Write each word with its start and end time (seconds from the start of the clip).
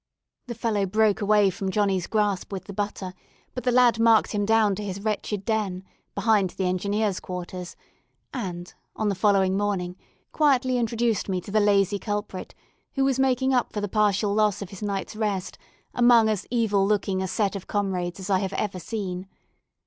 The 0.47 0.55
fellow 0.55 0.87
broke 0.87 1.21
away 1.21 1.51
from 1.51 1.69
Johnny's 1.69 2.07
grasp 2.07 2.51
with 2.51 2.63
the 2.65 2.73
butter, 2.73 3.13
but 3.53 3.65
the 3.65 3.71
lad 3.71 3.99
marked 3.99 4.31
him 4.31 4.47
down 4.47 4.73
to 4.73 4.83
his 4.83 5.01
wretched 5.01 5.45
den, 5.45 5.83
behind 6.15 6.49
the 6.49 6.65
engineers' 6.65 7.19
quarters, 7.19 7.75
and, 8.33 8.73
on 8.95 9.09
the 9.09 9.13
following 9.13 9.55
morning, 9.55 9.95
quietly 10.31 10.79
introduced 10.79 11.29
me 11.29 11.39
to 11.41 11.51
the 11.51 11.59
lazy 11.59 11.99
culprit, 11.99 12.55
who 12.95 13.05
was 13.05 13.19
making 13.19 13.53
up 13.53 13.71
for 13.71 13.79
the 13.79 13.87
partial 13.87 14.33
loss 14.33 14.59
of 14.63 14.71
his 14.71 14.81
night's 14.81 15.15
rest 15.15 15.59
among 15.93 16.29
as 16.29 16.47
evil 16.49 16.83
looking 16.83 17.21
a 17.21 17.27
set 17.27 17.55
of 17.55 17.67
comrades 17.67 18.19
as 18.19 18.31
I 18.31 18.39
have 18.39 18.53
ever 18.53 18.79
seen. 18.79 19.27